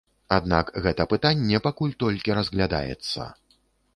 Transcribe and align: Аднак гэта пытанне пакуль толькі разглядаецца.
Аднак 0.35 0.71
гэта 0.85 1.05
пытанне 1.11 1.59
пакуль 1.67 1.93
толькі 2.03 2.37
разглядаецца. 2.39 3.29